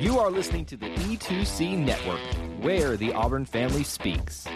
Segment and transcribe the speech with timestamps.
[0.00, 2.20] You are listening to the E2C Network,
[2.62, 4.46] where the Auburn family speaks.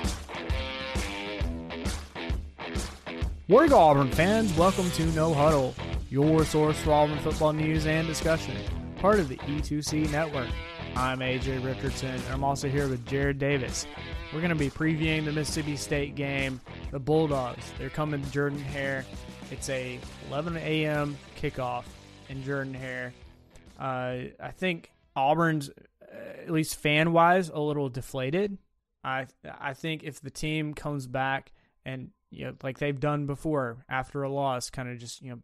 [3.48, 5.74] War Eagle Auburn fans, welcome to No Huddle,
[6.10, 8.56] your source for Auburn football news and discussion,
[8.98, 10.48] part of the E2C Network.
[10.94, 13.84] I'm AJ Richardson, and I'm also here with Jared Davis.
[14.32, 16.60] We're going to be previewing the Mississippi State game.
[16.92, 19.04] The Bulldogs, they're coming to Jordan Hare.
[19.50, 19.98] It's a
[20.28, 21.16] 11 a.m.
[21.36, 21.82] kickoff
[22.28, 23.12] in Jordan Hare.
[23.80, 28.58] Uh, I think Auburn's, uh, at least fan wise, a little deflated.
[29.04, 31.52] I I think if the team comes back
[31.84, 35.38] and you know like they've done before after a loss, kind of just you know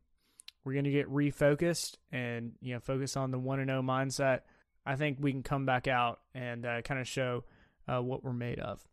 [0.64, 4.41] we're gonna get refocused and you know focus on the one and zero mindset.
[4.86, 7.44] I think we can come back out and uh, kind of show
[7.89, 8.86] uh, what we're made of.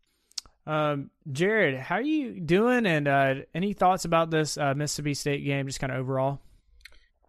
[0.68, 2.86] Um, Jared, how are you doing?
[2.86, 6.42] And uh, any thoughts about this uh, Mississippi State game, just kind of overall?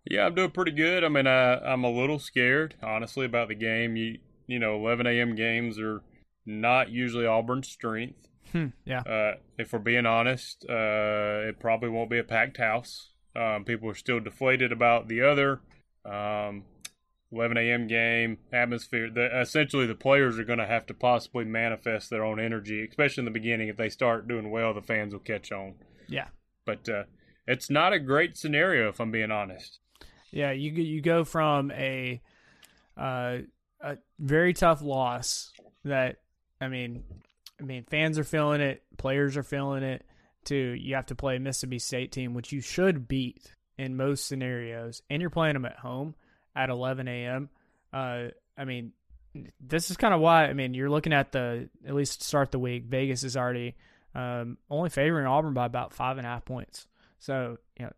[0.09, 1.03] Yeah, I'm doing pretty good.
[1.05, 3.97] I mean, uh, I'm a little scared, honestly, about the game.
[3.97, 5.35] You you know, 11 a.m.
[5.35, 6.03] games are
[6.45, 8.29] not usually Auburn's strength.
[8.53, 9.01] Hmm, yeah.
[9.01, 13.11] Uh, if we're being honest, uh, it probably won't be a packed house.
[13.35, 15.61] Um, people are still deflated about the other
[16.05, 16.65] um,
[17.33, 17.87] 11 a.m.
[17.87, 19.11] game atmosphere.
[19.11, 23.23] The, essentially, the players are going to have to possibly manifest their own energy, especially
[23.23, 23.69] in the beginning.
[23.69, 25.75] If they start doing well, the fans will catch on.
[26.09, 26.29] Yeah.
[26.65, 27.05] But uh,
[27.47, 29.81] it's not a great scenario, if I'm being honest.
[30.37, 32.21] Yeah, you you go from a
[32.95, 33.39] uh,
[33.81, 35.51] a very tough loss
[35.87, 36.17] that
[36.61, 37.05] I mean,
[37.59, 40.05] I mean fans are feeling it, players are feeling it.
[40.45, 44.27] To you have to play a Mississippi State team, which you should beat in most
[44.27, 46.15] scenarios, and you're playing them at home
[46.55, 47.49] at 11 a.m.
[47.91, 48.27] Uh,
[48.59, 48.93] I mean,
[49.59, 50.45] this is kind of why.
[50.45, 52.85] I mean, you're looking at the at least start the week.
[52.85, 53.75] Vegas is already
[54.15, 56.87] um, only favoring Auburn by about five and a half points.
[57.21, 57.93] So you know,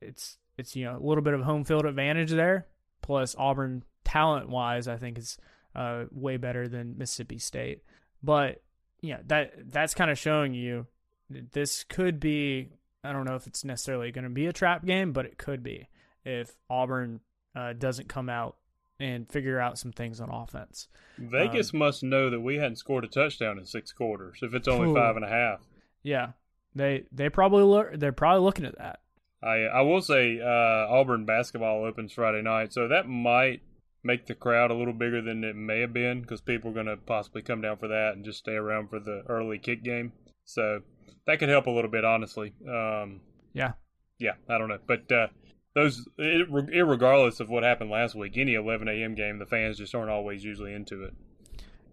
[0.00, 2.66] it's it's you know a little bit of home field advantage there.
[3.02, 5.38] Plus Auburn talent wise, I think is
[5.74, 7.82] uh, way better than Mississippi State.
[8.22, 8.62] But
[9.00, 10.86] yeah, that that's kind of showing you
[11.28, 12.70] this could be.
[13.02, 15.62] I don't know if it's necessarily going to be a trap game, but it could
[15.62, 15.88] be
[16.24, 17.20] if Auburn
[17.54, 18.56] uh, doesn't come out
[18.98, 20.88] and figure out some things on offense.
[21.18, 24.38] Vegas um, must know that we hadn't scored a touchdown in six quarters.
[24.40, 25.60] If it's only ooh, five and a half,
[26.02, 26.28] yeah,
[26.74, 29.00] they they probably look they're probably looking at that.
[29.44, 33.62] I I will say uh, Auburn basketball opens Friday night, so that might
[34.02, 36.86] make the crowd a little bigger than it may have been because people are going
[36.86, 40.12] to possibly come down for that and just stay around for the early kick game.
[40.44, 40.80] So
[41.26, 42.52] that could help a little bit, honestly.
[42.68, 43.20] Um,
[43.54, 43.72] yeah,
[44.18, 45.28] yeah, I don't know, but uh,
[45.74, 49.14] those, it, regardless of what happened last week, any 11 a.m.
[49.14, 51.14] game, the fans just aren't always usually into it.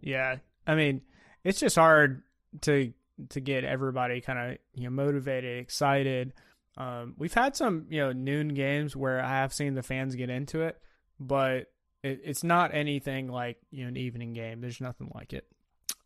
[0.01, 0.37] Yeah,
[0.67, 1.01] I mean,
[1.43, 2.23] it's just hard
[2.61, 2.93] to
[3.29, 6.33] to get everybody kind of you know motivated, excited.
[6.77, 10.29] Um, we've had some you know noon games where I have seen the fans get
[10.29, 10.77] into it,
[11.19, 11.67] but
[12.03, 14.61] it, it's not anything like you know an evening game.
[14.61, 15.45] There's nothing like it.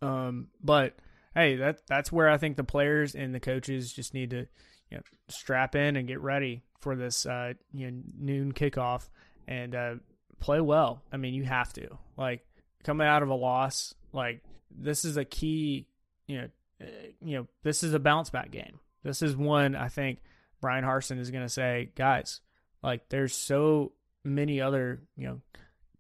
[0.02, 0.96] Um, but
[1.34, 4.48] hey, that that's where I think the players and the coaches just need to
[4.90, 9.10] you know strap in and get ready for this uh, you know noon kickoff
[9.48, 9.96] and uh,
[10.40, 11.02] play well.
[11.12, 12.46] I mean, you have to like
[12.84, 13.94] coming out of a loss.
[14.14, 15.88] Like this is a key.
[16.28, 16.48] You know,
[16.82, 18.80] uh, you know this is a bounce back game.
[19.04, 20.20] This is one I think
[20.66, 22.42] Bryan Harsin is going to say, guys,
[22.82, 23.92] like there's so
[24.24, 25.42] many other you know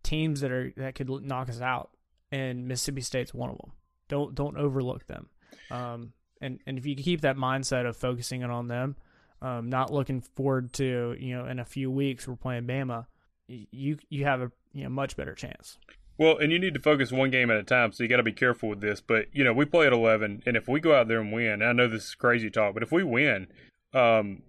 [0.01, 1.91] teams that are that could knock us out,
[2.31, 3.73] and Mississippi State's one of them.
[4.07, 5.29] Don't don't overlook them.
[5.69, 8.95] Um, and and if you keep that mindset of focusing on them,
[9.39, 13.05] um, not looking forward to you know in a few weeks we're playing Bama,
[13.47, 15.77] you you have a you know much better chance.
[16.17, 18.23] Well, and you need to focus one game at a time, so you got to
[18.23, 18.99] be careful with this.
[18.99, 21.61] But you know, we play at eleven, and if we go out there and win,
[21.61, 23.45] I know this is crazy talk, but if we win,
[23.93, 24.41] um,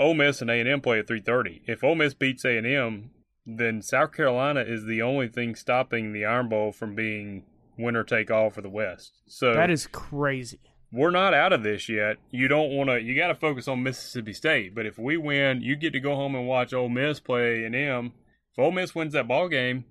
[0.00, 1.62] Ole Miss and A and M play at three thirty.
[1.66, 3.10] If Ole Miss beats A and M,
[3.46, 7.44] then South Carolina is the only thing stopping the Iron Bowl from being
[7.78, 9.20] winner take all for the West.
[9.26, 10.58] So that is crazy.
[10.92, 12.16] We're not out of this yet.
[12.30, 13.00] You don't want to.
[13.00, 14.74] You got to focus on Mississippi State.
[14.74, 17.66] But if we win, you get to go home and watch Ole Miss play A
[17.66, 18.12] and M.
[18.52, 19.84] If Ole Miss wins that ball game,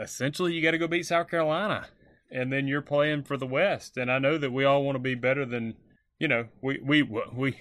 [0.00, 1.88] essentially you got to go beat South Carolina,
[2.30, 3.96] and then you're playing for the West.
[3.96, 5.74] And I know that we all want to be better than
[6.18, 6.46] you know.
[6.62, 7.56] We we we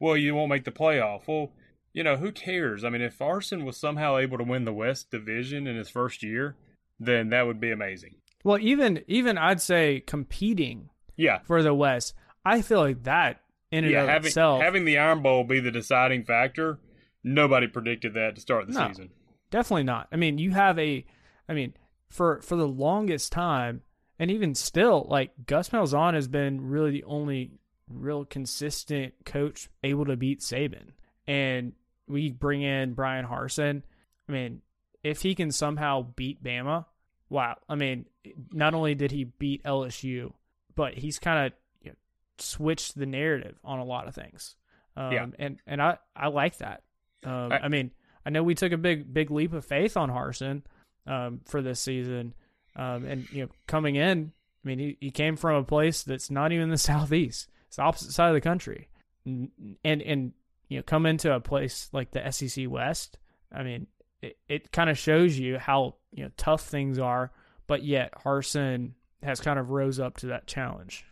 [0.00, 1.22] well, you won't make the playoff.
[1.26, 1.52] Well,
[1.92, 2.84] you know, who cares?
[2.84, 6.22] I mean, if Harsin was somehow able to win the West Division in his first
[6.22, 6.56] year,
[7.00, 8.16] then that would be amazing.
[8.44, 11.40] Well, even even I'd say competing Yeah.
[11.44, 12.14] for the West,
[12.44, 13.40] I feel like that
[13.70, 16.78] in and Yeah, of having itself having the Iron Bowl be the deciding factor,
[17.24, 18.88] nobody predicted that to start the No.
[18.88, 19.10] season.
[19.50, 20.08] Definitely not.
[20.12, 21.04] I mean, you have a,
[21.48, 21.74] I mean,
[22.08, 23.82] for for the longest time,
[24.18, 27.57] and even still, like Gus Malzahn has been really the only
[27.90, 30.90] real consistent coach able to beat Saban,
[31.26, 31.72] and
[32.06, 33.82] we bring in Bryan Harsin.
[34.28, 34.62] I mean,
[35.02, 36.86] if he can somehow beat Bama,
[37.28, 37.56] wow!
[37.68, 38.06] I mean,
[38.52, 40.32] not only did he beat LSU,
[40.74, 41.52] but he's kind of
[41.82, 41.96] you know,
[42.38, 44.56] switched the narrative on a lot of things.
[44.96, 45.26] Um, Yeah.
[45.38, 46.82] and and I I like that.
[47.24, 47.90] Um, I- I mean,
[48.26, 50.62] I know we took a big big leap of faith on Harsin
[51.06, 52.34] um, for this season,
[52.76, 54.32] um, and you know coming in,
[54.64, 57.82] I mean he, he came from a place that's not even the southeast; it's the
[57.82, 58.88] opposite side of the country,
[59.24, 59.50] and
[59.84, 60.32] and
[60.68, 63.18] you know come into a place like the SEC West.
[63.52, 63.86] I mean,
[64.20, 67.30] it, it kind of shows you how you know tough things are,
[67.66, 68.92] but yet Harsin
[69.22, 71.04] has kind of rose up to that challenge.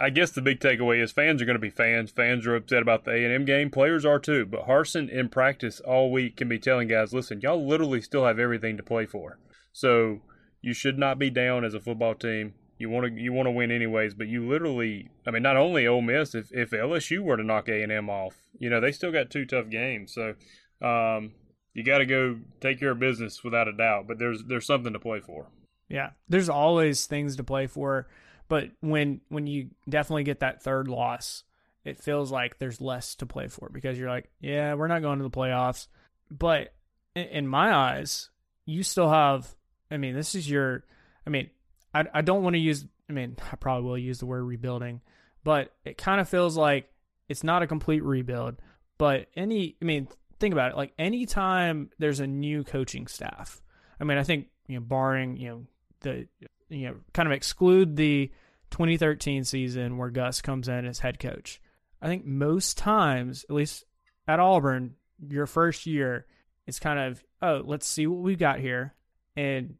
[0.00, 2.10] I, guess the big takeaway is fans are going to be fans.
[2.10, 3.70] Fans are upset about the A and M game.
[3.70, 4.44] Players are too.
[4.44, 8.40] But Harsin in practice all week can be telling guys, "Listen, y'all literally still have
[8.40, 9.38] everything to play for.
[9.72, 10.20] So
[10.60, 12.54] you should not be down as a football team.
[12.78, 14.14] You want to you want to win anyways.
[14.14, 17.68] But you literally, I mean, not only Ole Miss, if if LSU were to knock
[17.68, 20.14] A and M off, you know they still got two tough games.
[20.14, 20.34] So
[20.80, 21.32] um,
[21.74, 24.06] you got to go take care of business without a doubt.
[24.06, 25.46] But there's there's something to play for.
[25.88, 28.08] Yeah, there's always things to play for,
[28.48, 31.44] but when when you definitely get that third loss,
[31.84, 35.18] it feels like there's less to play for because you're like, yeah, we're not going
[35.18, 35.88] to the playoffs.
[36.30, 36.74] But
[37.16, 38.30] in, in my eyes,
[38.66, 39.54] you still have.
[39.90, 40.84] I mean, this is your.
[41.26, 41.50] I mean,
[41.94, 42.86] I I don't want to use.
[43.08, 45.00] I mean, I probably will use the word rebuilding,
[45.44, 46.90] but it kind of feels like
[47.28, 48.56] it's not a complete rebuild.
[48.96, 50.08] But any, I mean,
[50.40, 50.76] think about it.
[50.76, 53.62] Like anytime there's a new coaching staff,
[54.00, 55.66] I mean, I think you know, barring you know
[56.00, 56.26] the
[56.68, 58.30] you know kind of exclude the
[58.70, 61.60] 2013 season where Gus comes in as head coach.
[62.00, 63.84] I think most times, at least
[64.26, 64.94] at Auburn,
[65.28, 66.26] your first year,
[66.66, 68.94] it's kind of oh, let's see what we've got here,
[69.36, 69.76] and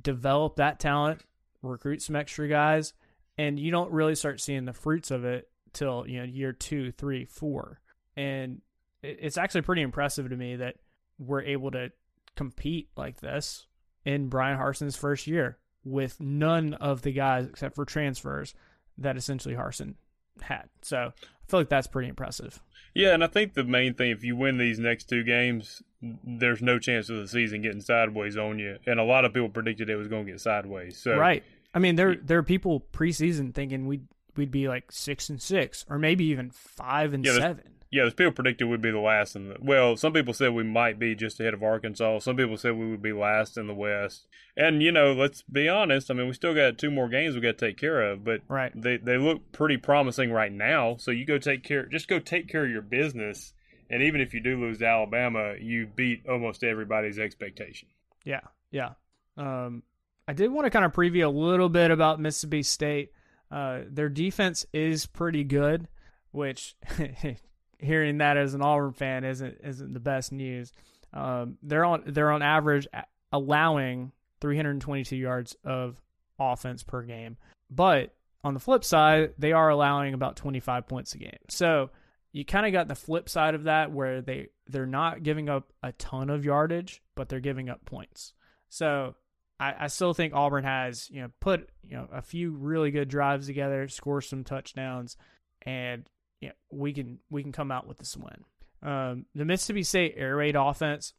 [0.00, 1.22] develop that talent,
[1.62, 2.94] recruit some extra guys,
[3.38, 6.92] and you don't really start seeing the fruits of it till you know year two,
[6.92, 7.80] three, four,
[8.16, 8.60] and
[9.02, 10.76] it's actually pretty impressive to me that
[11.18, 11.90] we're able to
[12.36, 13.66] compete like this
[14.04, 18.54] in Bryan Harsin's first year with none of the guys except for transfers
[18.98, 19.94] that essentially Harsin
[20.40, 20.68] had.
[20.82, 22.60] So I feel like that's pretty impressive.
[22.94, 26.60] Yeah, and I think the main thing, if you win these next two games, there's
[26.62, 28.78] no chance of the season getting sideways on you.
[28.86, 30.98] And a lot of people predicted it was going to get sideways.
[31.00, 31.44] So Right.
[31.74, 34.06] I mean, there there are people preseason thinking we'd
[34.36, 37.64] we'd be like six and six, or maybe even five and Yeah, seven.
[37.90, 39.56] yeah, there's people predicted we'd be the last in the.
[39.60, 42.18] Well, some people said we might be just ahead of Arkansas.
[42.20, 44.26] Some people said we would be last in the West.
[44.56, 46.10] And you know, let's be honest.
[46.10, 48.42] I mean, we still got two more games we got to take care of, but
[48.48, 48.72] Right.
[48.74, 50.96] they they look pretty promising right now.
[50.98, 53.54] So you go take care, just go take care of your business.
[53.92, 57.88] And even if you do lose to Alabama, you beat almost everybody's expectation.
[58.24, 58.40] Yeah,
[58.70, 58.92] yeah.
[59.36, 59.82] Um,
[60.26, 63.12] I did want to kind of preview a little bit about Mississippi State.
[63.50, 65.88] Uh, their defense is pretty good,
[66.30, 66.74] which
[67.78, 70.72] hearing that as an Auburn fan isn't isn't the best news.
[71.12, 72.86] Um, they're on they're on average
[73.30, 76.00] allowing 322 yards of
[76.38, 77.36] offense per game,
[77.70, 81.38] but on the flip side, they are allowing about 25 points a game.
[81.48, 81.90] So
[82.32, 85.72] you kind of got the flip side of that where they they're not giving up
[85.82, 88.32] a ton of yardage, but they're giving up points.
[88.68, 89.14] So
[89.60, 93.08] I, I still think Auburn has you know put you know a few really good
[93.08, 95.16] drives together, score some touchdowns,
[95.62, 96.04] and
[96.40, 98.44] you know, we can we can come out with this win.
[98.82, 101.14] Um, the Mississippi State air raid offense,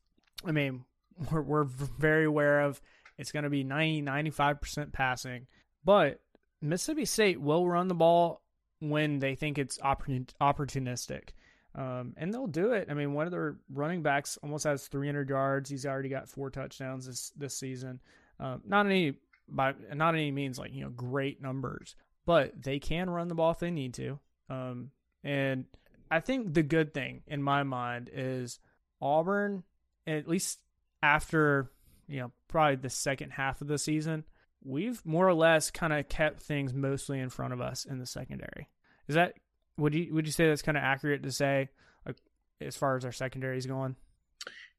[0.45, 0.83] I mean,
[1.31, 2.81] we're, we're very aware of
[3.17, 5.47] it's going to be 90 95% passing,
[5.85, 6.19] but
[6.61, 8.42] Mississippi State will run the ball
[8.89, 11.29] when they think it's opportunistic.
[11.75, 12.87] Um, and they'll do it.
[12.91, 15.69] I mean, one of their running backs almost has 300 yards.
[15.69, 17.99] He's already got four touchdowns this this season.
[18.39, 19.15] Um, not any
[19.49, 23.51] by not any means like you know great numbers, but they can run the ball
[23.51, 24.19] if they need to.
[24.49, 24.91] Um,
[25.23, 25.65] and
[26.11, 28.59] I think the good thing in my mind is
[29.01, 29.63] Auburn,
[30.05, 30.59] at least
[31.01, 31.71] after
[32.07, 34.25] you know probably the second half of the season,
[34.65, 38.05] we've more or less kind of kept things mostly in front of us in the
[38.05, 38.69] secondary.
[39.07, 39.33] Is that
[39.77, 41.69] would you would you say that's kind of accurate to say,
[42.05, 42.17] like
[42.61, 43.95] as far as our secondary is going?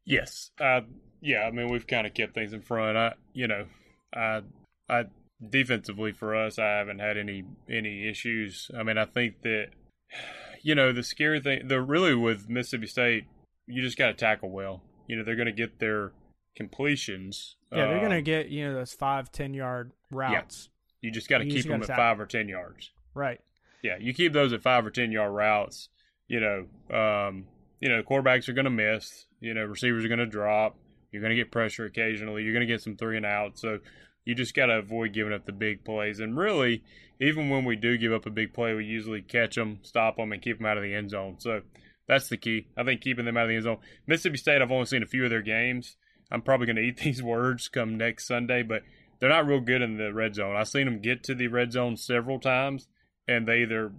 [0.05, 0.51] Yes.
[0.61, 0.83] Uh,
[1.21, 1.43] yeah.
[1.43, 2.97] I mean, we've kind of kept things in front.
[2.97, 3.67] I, you know,
[4.15, 4.43] I,
[4.89, 5.05] I
[5.47, 8.71] defensively for us, I haven't had any any issues.
[8.79, 9.69] I mean, I think that,
[10.63, 13.25] you know, the scary thing, the really with Mississippi State,
[13.67, 14.83] you just got to tackle well.
[15.07, 16.13] You know, they're going to get their
[16.57, 17.57] completions.
[17.73, 20.69] Yeah, they're uh, gonna get you know those five ten yard routes.
[20.69, 21.09] Yeah.
[21.09, 22.03] You just got to keep them at tackle.
[22.03, 22.91] five or ten yards.
[23.13, 23.41] Right.
[23.83, 25.91] Yeah, you keep those at five or ten yard routes.
[26.29, 27.45] You know, um,
[27.81, 29.27] you know, quarterbacks are going to miss.
[29.41, 30.77] You know, receivers are going to drop.
[31.13, 32.43] You're going to get pressure occasionally.
[32.43, 33.59] You're going to get some three and out.
[33.59, 33.81] So
[34.25, 36.21] you just got to avoid giving up the big plays.
[36.21, 36.83] And really,
[37.21, 40.33] even when we do give up a big play, we usually catch them, stop them,
[40.33, 41.37] and keep them out of the end zone.
[41.39, 41.61] So
[42.09, 42.69] that's the key.
[42.77, 43.79] I think keeping them out of the end zone.
[44.07, 45.97] Mississippi State, I've only seen a few of their games.
[46.35, 48.83] I'm probably going to eat these words come next Sunday, but
[49.19, 50.57] they're not real good in the red zone.
[50.57, 52.89] I've seen them get to the red zone several times,
[53.27, 53.93] and they either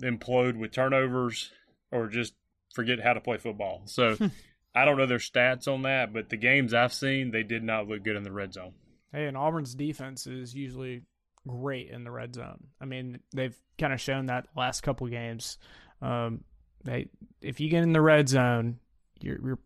[0.00, 1.52] implode with turnovers
[1.92, 2.34] or just
[2.74, 3.82] forget how to play football.
[3.84, 4.16] So
[4.74, 7.86] I don't know their stats on that, but the games I've seen, they did not
[7.86, 8.72] look good in the red zone.
[9.12, 11.02] Hey, and Auburn's defense is usually
[11.46, 12.64] great in the red zone.
[12.80, 15.58] I mean, they've kind of shown that last couple games.
[16.02, 16.42] Um,
[16.82, 17.08] they
[17.40, 18.78] if you get in the red zone,
[19.20, 19.58] you're, you're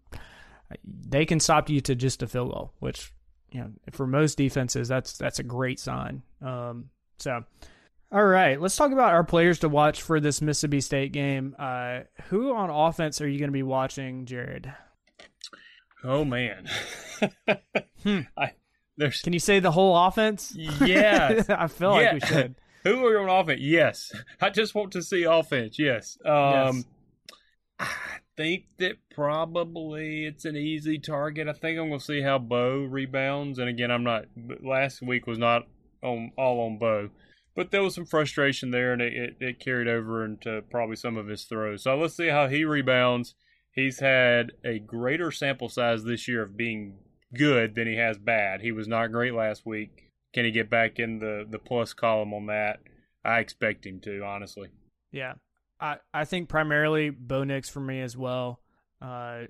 [0.85, 3.13] they can stop you to just a field goal, which
[3.51, 6.23] you know for most defenses that's that's a great sign.
[6.43, 7.45] Um, so.
[8.11, 11.55] All right, let's talk about our players to watch for this Mississippi State game.
[11.59, 14.73] Uh, who on offense are you going to be watching, Jared?
[16.03, 16.67] Oh man,
[18.03, 18.21] Hmm.
[18.37, 18.53] I,
[18.97, 20.53] there's Can you say the whole offense?
[20.55, 22.55] Yeah, I feel like we should.
[22.85, 23.61] Who are you on offense?
[23.61, 24.13] Yes.
[24.41, 25.79] I just want to see offense.
[25.79, 26.17] Yes.
[26.25, 26.85] Um,
[27.79, 27.89] I
[28.38, 31.49] think that probably it's an easy target.
[31.49, 33.59] I think I'm going to see how Bo rebounds.
[33.59, 34.26] And again, I'm not,
[34.62, 35.66] last week was not
[36.02, 37.11] on all on Bo.
[37.57, 41.16] But there was some frustration there, and it, it, it carried over into probably some
[41.16, 41.83] of his throws.
[41.83, 43.35] So let's see how he rebounds.
[43.73, 46.99] He's had a greater sample size this year of being
[47.37, 48.61] good than he has bad.
[48.61, 50.12] He was not great last week.
[50.33, 52.78] Can he get back in the, the plus column on that?
[53.25, 54.68] I expect him to, honestly.
[55.11, 55.35] Yeah,
[55.80, 58.61] I I think primarily Bo Nix for me as well.
[59.00, 59.47] Uh,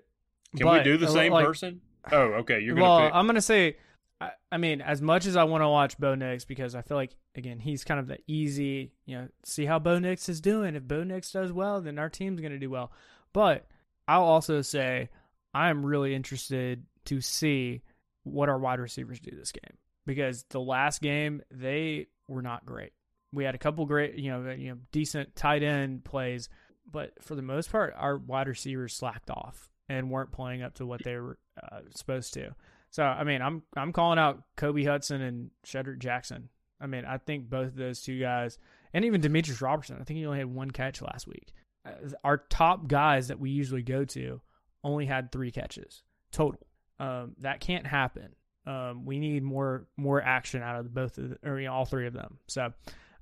[0.56, 1.80] Can but, we do the uh, same like- person?
[2.10, 2.60] Oh, okay.
[2.60, 3.14] You're gonna well, pick.
[3.14, 3.76] I'm gonna say,
[4.20, 6.96] I, I mean, as much as I want to watch Bo Nix because I feel
[6.96, 10.74] like again he's kind of the easy, you know, see how Bo Nix is doing.
[10.74, 12.92] If Bo Nix does well, then our team's gonna do well.
[13.32, 13.66] But
[14.06, 15.10] I'll also say
[15.52, 17.82] I'm really interested to see
[18.22, 22.92] what our wide receivers do this game because the last game they were not great.
[23.32, 26.48] We had a couple great, you know, you know, decent tight end plays,
[26.90, 30.86] but for the most part, our wide receivers slacked off and weren't playing up to
[30.86, 32.54] what they were uh, supposed to.
[32.90, 36.48] So, I mean, I'm I'm calling out Kobe Hudson and Shedrick Jackson.
[36.80, 38.58] I mean, I think both of those two guys,
[38.94, 39.98] and even Demetrius Robertson.
[40.00, 41.52] I think he only had one catch last week.
[41.84, 41.90] Uh,
[42.24, 44.40] Our top guys that we usually go to
[44.84, 46.66] only had three catches total.
[46.98, 48.34] Um, that can't happen.
[48.66, 51.84] Um, we need more more action out of both of the, or you know, all
[51.84, 52.38] three of them.
[52.48, 52.72] So,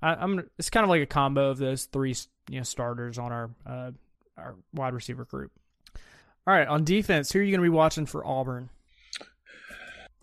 [0.02, 2.14] I, I'm it's kind of like a combo of those three
[2.50, 3.90] you know starters on our uh,
[4.36, 5.52] our wide receiver group.
[6.46, 8.70] All right, on defense, who are you going to be watching for Auburn?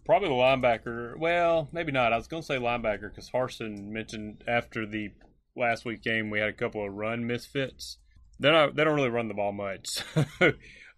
[0.05, 1.17] Probably the linebacker.
[1.17, 2.11] Well, maybe not.
[2.13, 5.11] I was going to say linebacker because Harsin mentioned after the
[5.55, 7.97] last week game we had a couple of run misfits.
[8.39, 8.75] They're not.
[8.75, 9.99] They don't really run the ball much.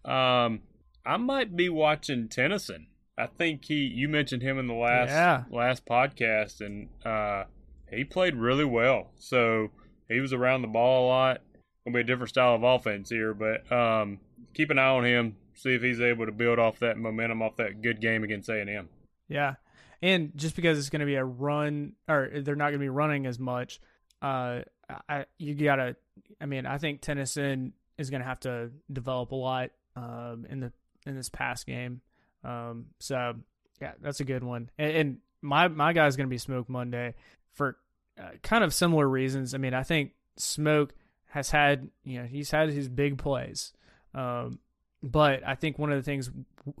[0.04, 0.60] um,
[1.04, 2.88] I might be watching Tennyson.
[3.18, 3.74] I think he.
[3.76, 5.44] You mentioned him in the last Yeah.
[5.50, 7.44] last podcast, and uh,
[7.90, 9.10] he played really well.
[9.18, 9.70] So
[10.08, 11.40] he was around the ball a lot.
[11.84, 14.18] Gonna be a different style of offense here, but um,
[14.54, 15.36] keep an eye on him.
[15.54, 18.60] See if he's able to build off that momentum off that good game against A
[18.60, 18.88] and M.
[19.28, 19.54] Yeah,
[20.02, 22.88] and just because it's going to be a run, or they're not going to be
[22.88, 23.80] running as much,
[24.20, 24.60] uh,
[25.08, 25.96] I you gotta.
[26.40, 30.60] I mean, I think Tennyson is going to have to develop a lot um, in
[30.60, 30.72] the
[31.06, 32.00] in this past game.
[32.44, 33.34] Um, so
[33.80, 34.70] yeah, that's a good one.
[34.76, 37.14] And, and my my guy's going to be Smoke Monday
[37.56, 37.76] for
[38.20, 39.54] uh, kind of similar reasons.
[39.54, 40.94] I mean, I think Smoke
[41.30, 43.72] has had you know he's had his big plays,
[44.14, 44.60] um,
[45.02, 46.30] but I think one of the things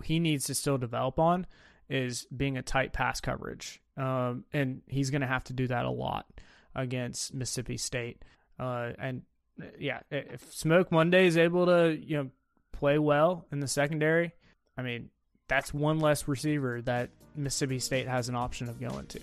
[0.04, 1.46] he needs to still develop on
[1.88, 3.80] is being a tight pass coverage.
[3.96, 6.26] Um, and he's going to have to do that a lot
[6.74, 8.22] against Mississippi State.
[8.58, 9.22] Uh, and
[9.60, 12.30] uh, yeah, if Smoke Monday is able to, you know,
[12.72, 14.32] play well in the secondary,
[14.76, 15.10] I mean,
[15.48, 19.20] that's one less receiver that Mississippi State has an option of going to.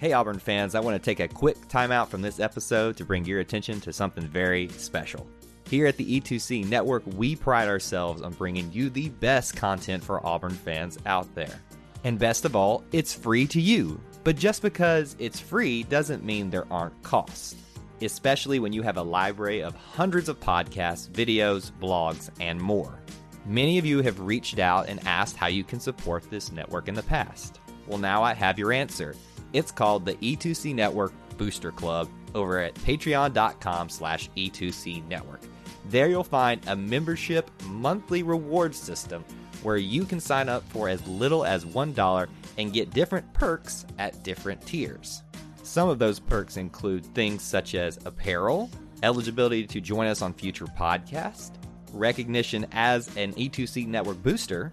[0.00, 3.24] Hey, Auburn fans, I want to take a quick timeout from this episode to bring
[3.24, 5.26] your attention to something very special.
[5.68, 10.24] Here at the E2C Network, we pride ourselves on bringing you the best content for
[10.24, 11.60] Auburn fans out there.
[12.04, 14.00] And best of all, it's free to you.
[14.22, 17.56] But just because it's free doesn't mean there aren't costs,
[18.00, 23.00] especially when you have a library of hundreds of podcasts, videos, blogs, and more.
[23.46, 26.94] Many of you have reached out and asked how you can support this network in
[26.94, 27.58] the past.
[27.88, 29.16] Well, now I have your answer.
[29.52, 35.40] It's called the E2C Network Booster Club over at patreon.com slash E2C Network.
[35.88, 39.24] There you'll find a membership monthly reward system
[39.62, 42.28] where you can sign up for as little as $1
[42.58, 45.22] and get different perks at different tiers.
[45.62, 48.70] Some of those perks include things such as apparel,
[49.02, 51.52] eligibility to join us on future podcasts,
[51.92, 54.72] recognition as an E2C network booster,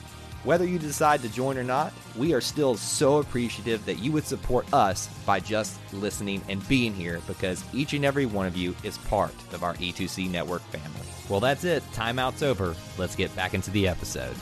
[0.43, 4.25] Whether you decide to join or not, we are still so appreciative that you would
[4.25, 8.75] support us by just listening and being here because each and every one of you
[8.83, 11.07] is part of our E2C network family.
[11.29, 11.83] Well, that's it.
[11.93, 12.75] Timeout's over.
[12.97, 14.35] Let's get back into the episode.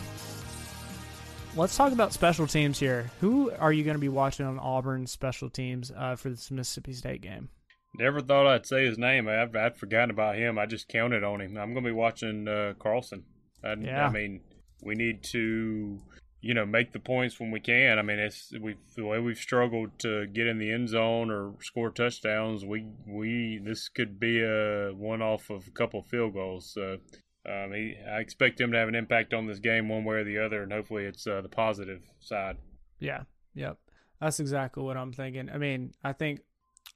[1.55, 3.11] Let's talk about special teams here.
[3.19, 6.93] Who are you going to be watching on Auburn special teams uh, for this Mississippi
[6.93, 7.49] State game?
[7.97, 9.27] Never thought I'd say his name.
[9.27, 10.57] I've, I'd forgotten about him.
[10.57, 11.57] I just counted on him.
[11.57, 13.25] I'm going to be watching uh, Carlson.
[13.61, 14.07] I, Yeah.
[14.07, 14.41] I mean,
[14.81, 15.99] we need to,
[16.41, 17.99] you know, make the points when we can.
[17.99, 21.53] I mean, it's we the way we've struggled to get in the end zone or
[21.61, 22.65] score touchdowns.
[22.65, 26.71] We we this could be a one off of a couple field goals.
[26.73, 26.97] So
[27.45, 30.23] um, he, I expect him to have an impact on this game one way or
[30.23, 32.57] the other, and hopefully it's uh, the positive side.
[32.99, 33.23] Yeah.
[33.55, 33.77] Yep.
[34.21, 35.49] That's exactly what I'm thinking.
[35.49, 36.41] I mean, I think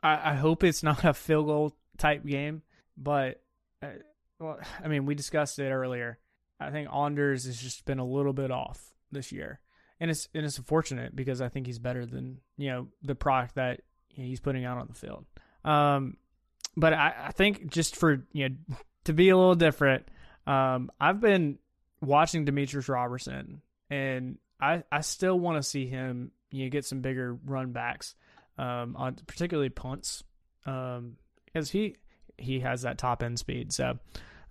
[0.02, 2.62] I, I hope it's not a field goal type game,
[2.98, 3.42] but
[3.82, 3.88] uh,
[4.40, 6.20] well, I mean, we discussed it earlier.
[6.68, 9.60] I think Anders has just been a little bit off this year,
[10.00, 13.56] and it's and it's unfortunate because I think he's better than you know the product
[13.56, 15.26] that he's putting out on the field.
[15.64, 16.18] Um,
[16.76, 18.56] but I, I think just for you know
[19.06, 20.08] to be a little different,
[20.48, 21.60] um, I've been
[22.02, 27.02] watching Demetrius Robertson, and I I still want to see him you know, get some
[27.02, 28.16] bigger run backs,
[28.58, 30.24] um, on particularly punts,
[30.66, 31.98] um, because he
[32.38, 33.74] he has that top end speed.
[33.74, 34.00] So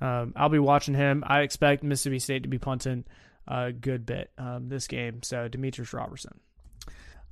[0.02, 1.22] um, I'll be watching him.
[1.26, 3.04] I expect Mississippi State to be punting
[3.46, 5.22] a good bit um, this game.
[5.22, 6.40] So Demetrius Robertson.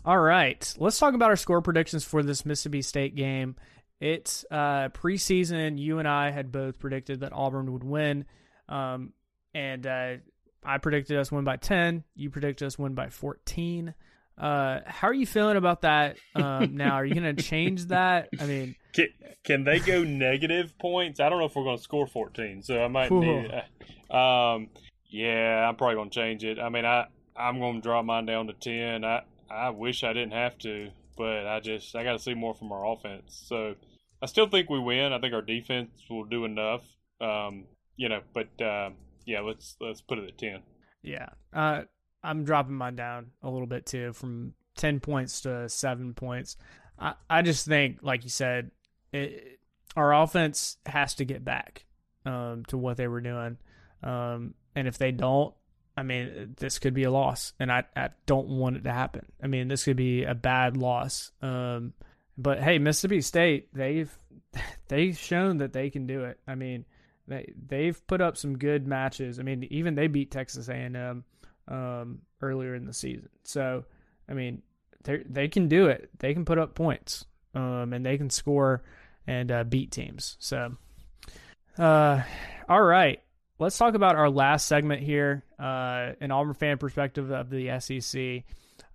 [0.05, 3.57] All right, let's talk about our score predictions for this Mississippi State game.
[4.01, 5.79] It's uh, preseason.
[5.79, 8.25] You and I had both predicted that Auburn would win,
[8.69, 9.13] um,
[9.53, 10.15] and uh,
[10.65, 12.05] I predicted us win by ten.
[12.15, 13.95] You predicted us win by fourteen.
[14.41, 16.95] Uh, how are you feeling about that um, now?
[16.95, 18.31] Are you going to change that?
[18.41, 19.09] I mean, Can,
[19.45, 21.21] can they go negative points?
[21.21, 23.51] I don't know if we're going to score 14, so I might need.
[24.11, 24.71] Um,
[25.09, 26.59] yeah, I'm probably going to change it.
[26.59, 29.05] I mean, I I'm going to drop mine down to 10.
[29.05, 32.53] I I wish I didn't have to, but I just I got to see more
[32.55, 33.41] from our offense.
[33.47, 33.77] So
[34.21, 35.13] I still think we win.
[35.13, 36.83] I think our defense will do enough.
[37.21, 38.91] Um, you know, but uh,
[39.27, 40.63] yeah, let's let's put it at 10.
[41.03, 41.83] yeah, uh,
[42.23, 46.57] I'm dropping mine down a little bit too, from ten points to seven points.
[46.99, 48.71] I I just think, like you said,
[49.13, 49.61] it,
[49.97, 51.85] our offense has to get back
[52.25, 53.59] um, to what they were doing,
[54.03, 55.55] um, and if they don't,
[55.97, 59.27] I mean, this could be a loss, and I, I don't want it to happen.
[59.43, 61.33] I mean, this could be a bad loss.
[61.43, 61.93] Um,
[62.39, 64.11] but hey, Mississippi State, they've
[64.89, 66.39] they've shown that they can do it.
[66.47, 66.85] I mean,
[67.27, 69.39] they they've put up some good matches.
[69.39, 71.25] I mean, even they beat Texas A&M
[71.71, 73.29] um, earlier in the season.
[73.45, 73.85] So,
[74.29, 74.63] I mean,
[75.05, 76.11] they they can do it.
[76.19, 78.83] They can put up points, um, and they can score
[79.27, 80.37] and uh, beat teams.
[80.41, 80.77] So,
[81.79, 82.23] uh,
[82.69, 83.23] all right,
[83.59, 85.45] let's talk about our last segment here.
[85.59, 88.45] Uh, an Auburn fan perspective of the SEC.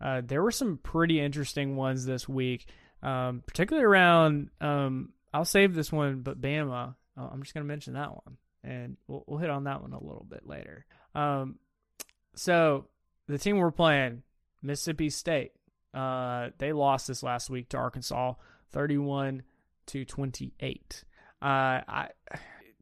[0.02, 2.66] Uh, there were some pretty interesting ones this week,
[3.02, 4.50] um, particularly around.
[4.60, 6.96] Um, I'll save this one, but Bama.
[7.18, 9.94] uh, I'm just going to mention that one, and we'll, we'll hit on that one
[9.94, 10.86] a little bit later.
[11.14, 11.58] Um,
[12.36, 12.86] so
[13.28, 14.24] the team we're playing,
[14.62, 15.52] Mississippi State,
[15.94, 18.34] uh, they lost this last week to Arkansas,
[18.72, 19.44] 31
[19.88, 21.04] to 28.
[21.42, 22.10] Uh, I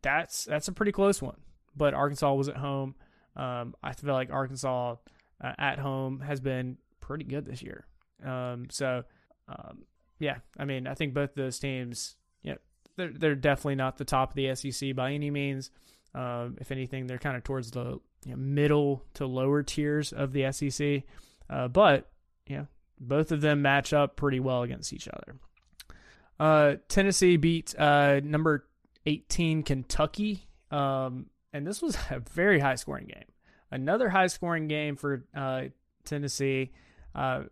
[0.02, 1.40] that's that's a pretty close one,
[1.76, 2.96] but Arkansas was at home.
[3.36, 4.96] Um, I feel like Arkansas
[5.44, 7.86] uh, at home has been pretty good this year.
[8.24, 9.04] Um, so
[9.48, 9.86] um,
[10.20, 12.56] yeah, I mean, I think both those teams, yeah,
[12.96, 15.72] they're they're definitely not the top of the SEC by any means.
[16.16, 20.34] Um, if anything, they're kind of towards the you know, middle to lower tiers of
[20.34, 21.04] the SEC.
[21.50, 22.10] Uh, but
[22.48, 22.68] you know,
[23.00, 25.36] both of them match up pretty well against each other.
[26.40, 28.66] Uh, Tennessee beat uh, number
[29.06, 33.26] 18 Kentucky, um, and this was a very high scoring game.
[33.72, 35.64] Another high scoring game for uh,
[36.06, 36.72] Tennessee.
[37.16, 37.44] Uh,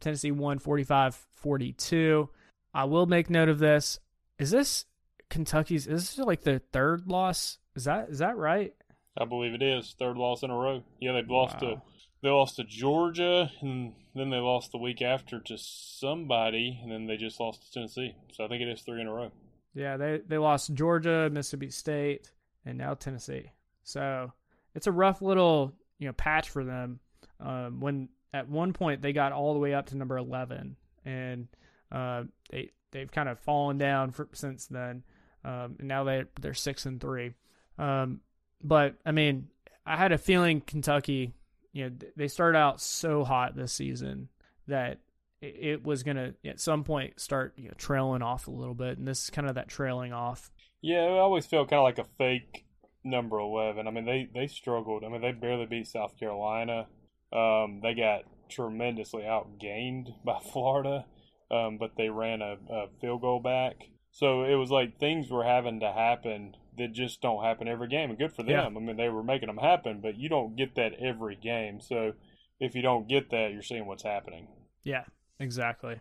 [0.00, 2.28] Tennessee won 45 42.
[2.72, 3.98] I will make note of this.
[4.38, 4.86] Is this
[5.28, 5.86] Kentucky's?
[5.86, 7.58] Is this like the third loss?
[7.74, 8.74] Is that is that right?
[9.18, 10.82] I believe it is third loss in a row.
[11.00, 11.74] Yeah, they've lost Wow.
[11.74, 11.82] to
[12.22, 17.06] they lost to Georgia, and then they lost the week after to somebody, and then
[17.06, 18.14] they just lost to Tennessee.
[18.32, 19.32] So I think it is three in a row.
[19.74, 22.30] Yeah, they they lost Georgia, Mississippi State,
[22.64, 23.52] and now Tennessee.
[23.82, 24.32] So
[24.74, 27.00] it's a rough little you know patch for them.
[27.40, 31.48] Um, when at one point they got all the way up to number eleven, and
[31.90, 35.04] uh, they they've kind of fallen down for, since then.
[35.44, 37.32] Um, and now they they're six and three.
[37.78, 38.20] Um,
[38.62, 39.48] but I mean,
[39.86, 41.34] I had a feeling Kentucky,
[41.72, 44.28] you know, they started out so hot this season
[44.66, 44.98] that
[45.40, 48.98] it, it was gonna at some point start you know, trailing off a little bit,
[48.98, 50.50] and this is kind of that trailing off.
[50.82, 52.64] Yeah, I always felt kind of like a fake
[53.04, 53.86] number eleven.
[53.86, 55.04] I mean, they they struggled.
[55.04, 56.86] I mean, they barely beat South Carolina.
[57.32, 61.06] Um, they got tremendously outgained by Florida,
[61.50, 63.88] um, but they ran a, a field goal back.
[64.12, 68.10] So it was like things were having to happen that just don't happen every game,
[68.10, 68.50] and good for them.
[68.52, 68.66] Yeah.
[68.66, 71.80] I mean, they were making them happen, but you don't get that every game.
[71.80, 72.12] So
[72.58, 74.48] if you don't get that, you're seeing what's happening.
[74.82, 75.04] Yeah,
[75.38, 76.00] exactly.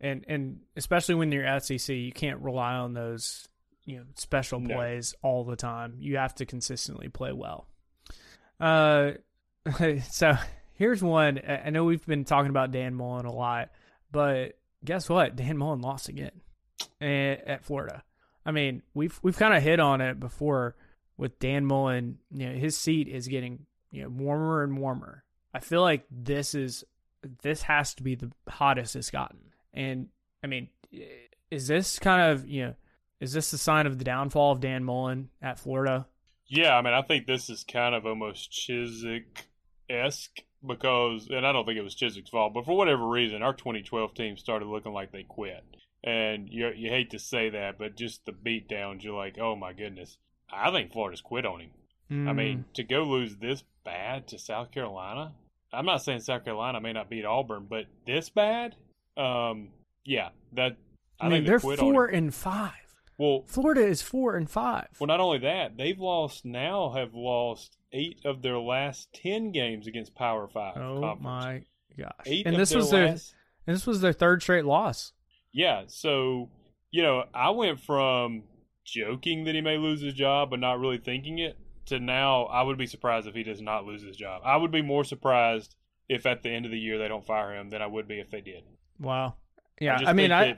[0.00, 3.48] And and especially when you're at SEC, you can't rely on those
[3.84, 4.74] you know special No.
[4.74, 5.96] plays all the time.
[5.98, 7.66] You have to consistently play well.
[8.60, 9.12] Uh,
[10.10, 10.32] so
[10.74, 11.40] here's one.
[11.46, 13.70] I know we've been talking about Dan Mullen a lot,
[14.12, 15.36] but guess what?
[15.36, 16.30] Dan Mullen lost again
[17.00, 18.02] at, at Florida.
[18.48, 20.74] I mean, we've we've kind of hit on it before
[21.18, 22.16] with Dan Mullen.
[22.32, 25.22] You know, his seat is getting you know warmer and warmer.
[25.52, 26.82] I feel like this is
[27.42, 29.40] this has to be the hottest it's gotten.
[29.74, 30.08] And
[30.42, 30.68] I mean,
[31.50, 32.74] is this kind of you know
[33.20, 36.06] is this the sign of the downfall of Dan Mullen at Florida?
[36.46, 39.26] Yeah, I mean, I think this is kind of almost Chizik
[39.90, 43.52] esque because, and I don't think it was Chizik's fault, but for whatever reason, our
[43.52, 45.62] 2012 team started looking like they quit.
[46.04, 49.56] And you you hate to say that, but just the beat downs, you're like, oh
[49.56, 50.16] my goodness.
[50.50, 51.70] I think Florida's quit on him.
[52.10, 52.36] I Mm.
[52.36, 55.34] mean, to go lose this bad to South Carolina,
[55.72, 58.76] I'm not saying South Carolina may not beat Auburn, but this bad,
[59.18, 59.68] um,
[60.04, 60.76] yeah, that
[61.20, 62.72] I, I mean, think they they're quit four and five.
[63.18, 64.86] Well, Florida is four and five.
[65.00, 69.86] well, not only that, they've lost now have lost eight of their last ten games
[69.88, 70.76] against Power Five.
[70.78, 71.22] oh conference.
[71.22, 71.62] my
[71.98, 72.12] gosh!
[72.26, 73.34] Eight and this was their last,
[73.66, 75.12] and this was their third straight loss.
[75.52, 75.84] Yeah.
[75.86, 76.50] So
[76.90, 78.44] you know, I went from
[78.84, 82.62] joking that he may lose his job but not really thinking it to now I
[82.62, 84.42] would be surprised if he does not lose his job.
[84.44, 85.74] I would be more surprised
[86.08, 88.18] if at the end of the year they don't fire him than I would be
[88.18, 88.62] if they did.
[88.98, 89.34] Wow.
[89.80, 90.56] Yeah, just I, mean, I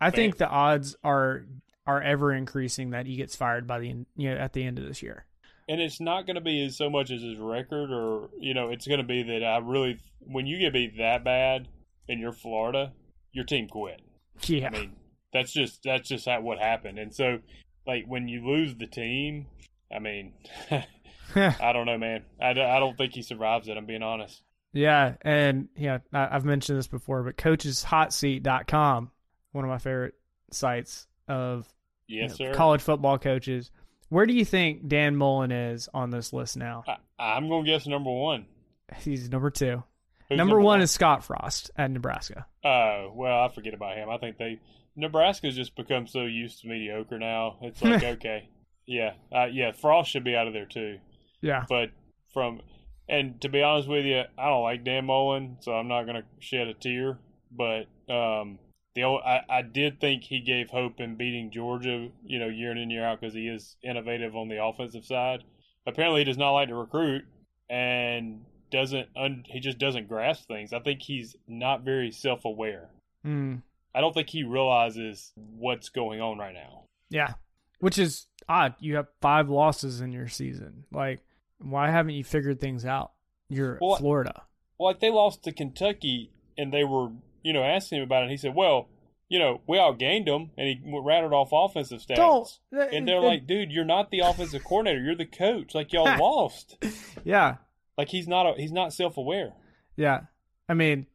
[0.00, 1.44] I think the odds are
[1.86, 4.86] are ever increasing that he gets fired by the you know at the end of
[4.86, 5.26] this year.
[5.68, 8.70] And it's not going to be as so much as his record, or you know,
[8.70, 11.68] it's going to be that I really, when you get beat that bad,
[12.08, 12.92] and you're Florida,
[13.32, 14.00] your team quit.
[14.42, 14.68] Yeah.
[14.68, 14.96] I mean,
[15.32, 16.98] that's just that's just how what happened.
[16.98, 17.38] And so
[17.86, 19.46] like when you lose the team,
[19.94, 20.32] I mean,
[21.34, 22.24] I don't know, man.
[22.40, 24.42] I, I don't think he survives it, I'm being honest.
[24.72, 29.10] Yeah, and yeah, I, have mentioned this before, but coacheshotseat.com,
[29.52, 30.14] one of my favorite
[30.50, 31.66] sites of
[32.08, 33.70] yes, you know, college football coaches.
[34.08, 36.84] Where do you think Dan Mullen is on this list now?
[36.86, 38.46] I, I'm going to guess number 1.
[38.98, 39.82] He's number 2.
[40.30, 42.46] Number, number, one, is Scott Frost at Nebraska.
[42.64, 44.08] Oh uh, well, I forget about him.
[44.10, 44.60] I think they
[44.96, 47.58] Nebraska's just become so used to mediocre now.
[47.62, 48.48] It's like okay,
[48.86, 49.72] yeah, uh, yeah.
[49.72, 50.98] Frost should be out of there too.
[51.42, 51.90] Yeah, but
[52.32, 52.60] from
[53.08, 56.24] and to be honest with you, I don't like Dan Mullen, so I'm not gonna
[56.40, 57.18] shed a tear.
[57.52, 58.58] But um,
[58.94, 62.72] the old, I, I did think he gave hope in beating Georgia, you know, year
[62.72, 65.44] in and year out because he is innovative on the offensive side.
[65.86, 67.24] Apparently, he does not like to recruit,
[67.70, 68.40] and
[68.76, 69.08] doesn't.
[69.16, 70.72] Un, he just doesn't grasp things.
[70.72, 72.90] I think he's not very self aware.
[73.26, 73.62] mm,
[73.94, 76.84] I don't think he realizes what's going on right now.
[77.08, 77.34] yeah,
[77.80, 78.74] which is odd.
[78.78, 80.84] You have five losses in your season.
[80.92, 81.20] Like,
[81.58, 83.12] why haven't you figured things out?
[83.48, 84.42] You're Well, Florida.
[84.78, 87.08] Well, like they lost to Kentucky, and they were,
[87.42, 88.22] you know, asking him about it.
[88.24, 88.88] And he said, "Well,
[89.28, 92.16] you know, we outgained them," and he rattled off offensive stats.
[92.16, 92.48] Don't.
[92.92, 95.02] And they're like, "Dude, you're not the offensive coordinator.
[95.02, 95.74] You're the coach.
[95.74, 96.76] Like y'all lost.
[97.24, 97.56] yeah,
[97.96, 98.46] Like he's not.
[98.46, 99.52] A, he's not self aware.
[99.96, 100.20] Yeah,
[100.68, 101.06] I mean,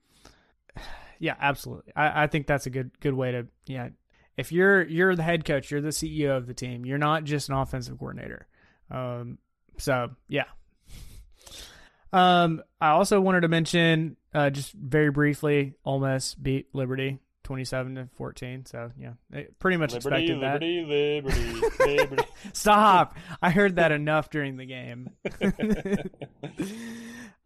[1.19, 1.93] yeah, absolutely.
[1.95, 3.89] I, I think that's a good good way to yeah.
[4.37, 6.85] If you're you're the head coach, you're the CEO of the team.
[6.85, 8.47] You're not just an offensive coordinator.
[8.89, 9.37] Um,
[9.77, 10.45] so yeah.
[12.13, 17.65] Um, I also wanted to mention uh, just very briefly, Ole Miss beat Liberty twenty
[17.65, 18.65] seven to fourteen.
[18.65, 19.13] So yeah,
[19.59, 20.61] pretty much Liberty, expected that.
[20.61, 21.61] liberty, liberty,
[21.97, 22.23] liberty.
[22.53, 23.17] Stop!
[23.41, 25.09] I heard that enough during the game.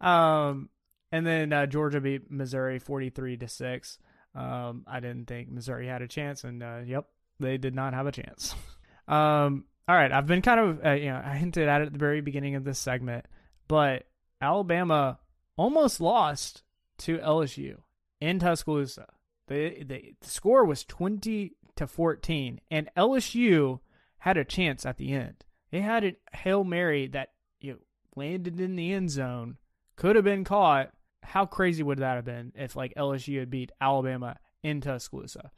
[0.00, 0.68] um,
[1.12, 3.98] and then uh, Georgia beat Missouri forty-three to six.
[4.34, 7.06] Um, I didn't think Missouri had a chance, and uh, yep,
[7.40, 8.54] they did not have a chance.
[9.08, 11.92] Um, all right, I've been kind of uh, you know I hinted at it at
[11.92, 13.24] the very beginning of this segment,
[13.68, 14.02] but
[14.40, 15.20] Alabama
[15.56, 16.64] almost lost
[16.98, 17.76] to LSU
[18.20, 19.06] in Tuscaloosa.
[19.48, 23.80] The, the, the score was 20 to 14, and LSU
[24.18, 25.44] had a chance at the end.
[25.70, 27.30] They had a Hail Mary that
[27.60, 27.78] you know,
[28.16, 29.56] landed in the end zone,
[29.96, 30.90] could have been caught.
[31.22, 35.50] How crazy would that have been if like LSU had beat Alabama in Tuscaloosa?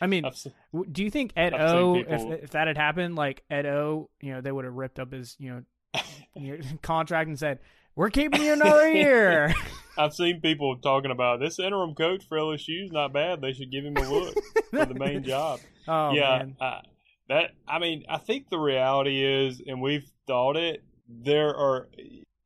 [0.00, 2.76] I mean, I've se- w- do you think Ed O, people- if if that had
[2.76, 7.28] happened, like Ed O, you know, they would have ripped up his you know, contract
[7.28, 7.60] and said,
[7.94, 9.54] "We're keeping you another year."
[9.98, 13.40] I've seen people talking about this interim coach for LSU is not bad.
[13.40, 14.34] They should give him a look
[14.70, 15.60] for the main job.
[15.88, 16.80] oh yeah, man, I,
[17.28, 20.84] that I mean, I think the reality is, and we've thought it.
[21.08, 21.88] There are,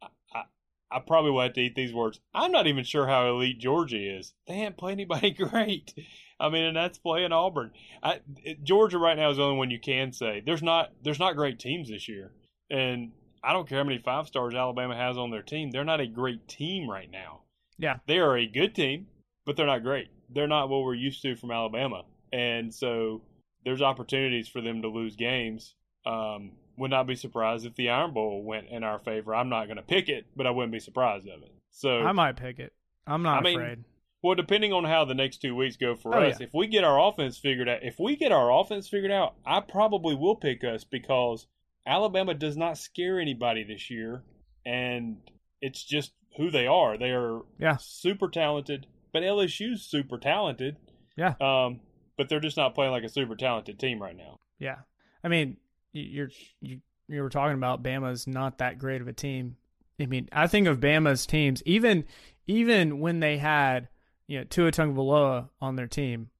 [0.00, 0.42] I, I,
[0.90, 2.20] I probably will have to eat these words.
[2.32, 4.34] I'm not even sure how elite Georgia is.
[4.46, 5.94] They haven't played anybody great.
[6.40, 7.72] I mean, and that's playing Auburn.
[8.02, 8.20] I,
[8.62, 11.58] Georgia right now is the only one you can say there's not there's not great
[11.58, 12.32] teams this year,
[12.70, 13.12] and
[13.44, 15.70] I don't care how many five stars Alabama has on their team.
[15.70, 17.40] They're not a great team right now.
[17.78, 17.96] Yeah.
[18.06, 19.06] they are a good team,
[19.44, 20.08] but they're not great.
[20.32, 22.02] They're not what we're used to from Alabama,
[22.32, 23.22] and so
[23.64, 25.74] there's opportunities for them to lose games.
[26.06, 29.34] Um, would not be surprised if the Iron Bowl went in our favor.
[29.34, 31.52] I'm not going to pick it, but I wouldn't be surprised of it.
[31.70, 32.72] So I might pick it.
[33.06, 33.84] I'm not I mean, afraid.
[34.22, 36.46] well, depending on how the next two weeks go for Oh, us, yeah.
[36.46, 39.60] if we get our offense figured out, if we get our offense figured out, I
[39.60, 41.46] probably will pick us because
[41.86, 44.22] Alabama does not scare anybody this year,
[44.64, 45.16] and
[45.60, 46.96] it's just who they are.
[46.96, 47.76] They are Yeah.
[47.78, 50.76] super talented, but LSU's super talented.
[51.16, 51.34] Yeah.
[51.40, 51.80] Um,
[52.16, 54.38] but they're just not playing like a super talented team right now.
[54.58, 54.78] Yeah,
[55.24, 55.56] I mean,
[55.92, 59.56] you're you you were talking about Bama's not that great of a team.
[60.00, 62.04] I mean, I think of Bama's teams even
[62.46, 63.88] even when they had
[64.28, 66.30] you know Tua Tagovailoa on their team,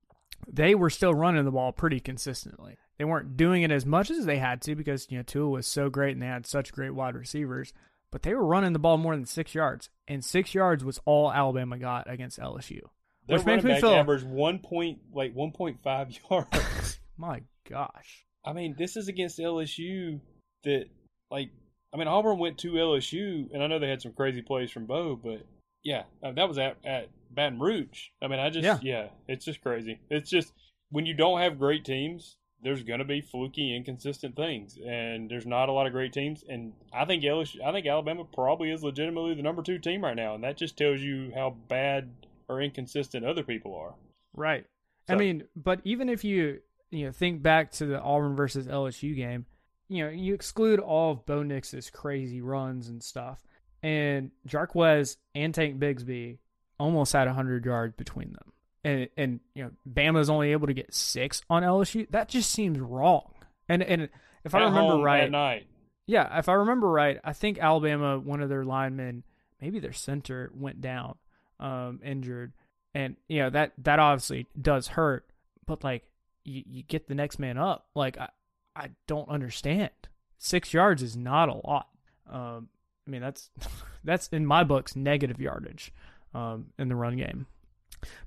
[0.46, 2.76] they were still running the ball pretty consistently.
[3.02, 5.66] They weren't doing it as much as they had to because you know Tua was
[5.66, 7.72] so great and they had such great wide receivers,
[8.12, 11.32] but they were running the ball more than six yards, and six yards was all
[11.32, 12.78] Alabama got against LSU.
[13.26, 17.00] Their Which makes me feel- average one point like one point five yards.
[17.16, 18.24] My gosh.
[18.44, 20.20] I mean, this is against LSU
[20.62, 20.84] that,
[21.28, 21.50] like,
[21.92, 24.86] I mean, Auburn went to LSU, and I know they had some crazy plays from
[24.86, 25.44] Bo, but
[25.82, 28.10] yeah, uh, that was at, at Baton Rouge.
[28.22, 28.78] I mean, I just, Yeah.
[28.80, 29.08] yeah.
[29.26, 29.98] it's just crazy.
[30.08, 30.52] It's just,
[30.90, 35.46] when you don't have great teams, there's going to be fluky, inconsistent things, and there's
[35.46, 36.44] not a lot of great teams.
[36.48, 40.16] And I think LSU, I think Alabama probably is legitimately the number two team right
[40.16, 42.10] now, and that just tells you how bad
[42.48, 43.94] or inconsistent other people are.
[44.34, 44.66] Right.
[45.08, 49.16] I mean, but even if you you know think back to the Auburn versus LSU
[49.16, 49.46] game,
[49.88, 53.42] you know you exclude all of Bo Nix's crazy runs and stuff,
[53.82, 56.38] and Jarquez and Tank Bigsby
[56.78, 58.52] almost had hundred yards between them,
[58.84, 62.08] and and you know Bama's only able to get six on LSU.
[62.10, 63.32] That just seems wrong.
[63.68, 64.08] And and
[64.44, 65.66] if I remember right, at night.
[66.06, 69.22] yeah, if I remember right, I think Alabama, one of their linemen,
[69.60, 71.16] maybe their center, went down,
[71.60, 72.52] um, injured,
[72.94, 75.26] and you know that that obviously does hurt.
[75.66, 76.04] But like,
[76.44, 77.86] you, you get the next man up.
[77.94, 78.30] Like, I
[78.74, 79.90] I don't understand.
[80.38, 81.88] Six yards is not a lot.
[82.28, 82.68] Um,
[83.06, 83.50] I mean that's
[84.04, 85.92] that's in my books negative yardage,
[86.34, 87.46] um, in the run game.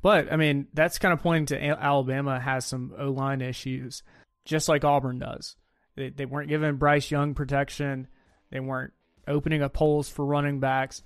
[0.02, 4.04] But I mean that's kind of pointing to Alabama has some O line issues,
[4.46, 5.56] just like Auburn does.
[5.96, 8.08] They they weren't giving Bryce Young protection.
[8.52, 8.94] They weren't
[9.28, 11.02] opening up holes for running backs,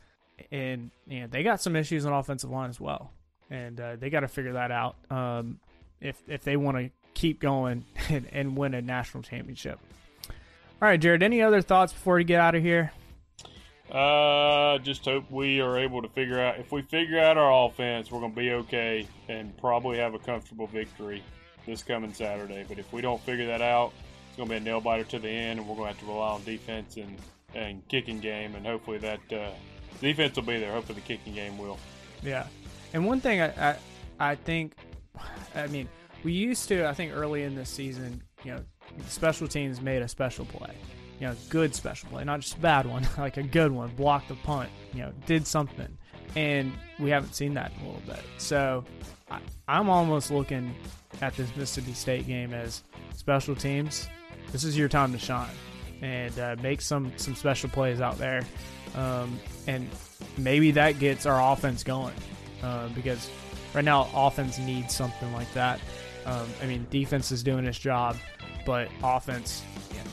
[0.52, 3.12] and you know, they got some issues on offensive line as well.
[3.50, 5.60] And uh, they got to figure that out um,
[6.02, 9.80] if if they want to keep going and, and win a national championship.
[10.82, 11.24] All right, Jared.
[11.24, 12.92] Any other thoughts before we get out of here?
[13.92, 16.60] Uh, just hope we are able to figure out.
[16.60, 20.20] If we figure out our offense, we're going to be okay and probably have a
[20.20, 21.24] comfortable victory
[21.66, 22.66] this coming Saturday.
[22.68, 23.94] But if we don't figure that out,
[24.28, 26.00] it's going to be a nail biter to the end, and we're going to have
[26.06, 27.18] to rely on defense and,
[27.56, 28.56] and kicking game.
[28.56, 29.50] And hopefully that uh,
[30.00, 30.72] defense will be there.
[30.72, 31.78] Hopefully the kicking game will.
[32.22, 32.46] Yeah,
[32.94, 33.76] and one thing I, I
[34.20, 34.76] I think,
[35.56, 35.88] I mean,
[36.24, 38.64] we used to I think early in this season, you know,
[39.08, 40.76] special teams made a special play,
[41.20, 44.30] you know, good special play, not just a bad one, like a good one, blocked
[44.30, 45.98] the punt, you know, did something,
[46.36, 48.24] and we haven't seen that in a little bit.
[48.38, 48.84] So
[49.30, 50.74] I, I'm almost looking
[51.22, 52.84] at this Mississippi State game as
[53.16, 54.08] special teams.
[54.52, 55.50] This is your time to shine
[56.02, 58.46] and uh, make some some special plays out there,
[58.96, 59.88] um, and
[60.38, 62.14] maybe that gets our offense going
[62.64, 63.30] uh, because
[63.74, 65.80] right now offense needs something like that.
[66.26, 68.18] Um, I mean, defense is doing its job,
[68.66, 70.04] but offense, yeah,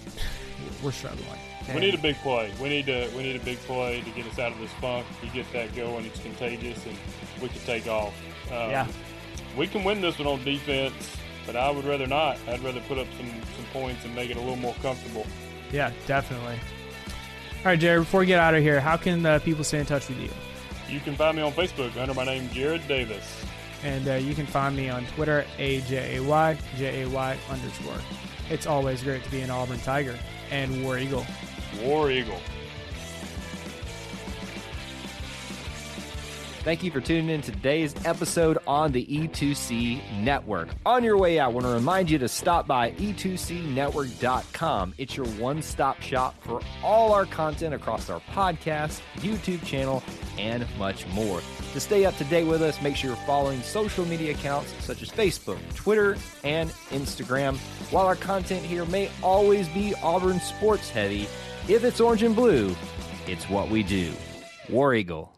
[0.82, 1.26] we're struggling.
[1.74, 2.52] We need a big play.
[2.62, 5.04] We need to we need a big play to get us out of this funk.
[5.22, 6.96] You get that going, it's contagious, and
[7.42, 8.14] we can take off.
[8.52, 8.86] Um, Yeah.
[9.56, 10.94] we can win this one on defense,
[11.44, 12.38] but I would rather not.
[12.48, 13.26] I'd rather put up some
[13.56, 15.26] some points and make it a little more comfortable.
[15.72, 16.54] Yeah, definitely.
[17.58, 18.02] All right, Jared.
[18.02, 20.30] Before we get out of here, how can uh, people stay in touch with you?
[20.88, 23.44] You can find me on Facebook under my name, Jared Davis.
[23.82, 27.98] And uh, you can find me on Twitter, A-J-A-Y, J-A-Y underscore.
[28.50, 30.16] It's always great to be an Auburn Tiger
[30.50, 31.26] and War Eagle.
[31.82, 32.40] War Eagle.
[36.66, 40.70] Thank you for tuning in to today's episode on the E2C Network.
[40.84, 44.94] On your way out, I want to remind you to stop by e2cnetwork.com.
[44.98, 50.02] It's your one stop shop for all our content across our podcast, YouTube channel,
[50.38, 51.40] and much more.
[51.76, 55.02] To stay up to date with us, make sure you're following social media accounts such
[55.02, 57.58] as Facebook, Twitter, and Instagram.
[57.92, 61.28] While our content here may always be Auburn sports heavy,
[61.68, 62.74] if it's orange and blue,
[63.26, 64.14] it's what we do.
[64.70, 65.35] War Eagle.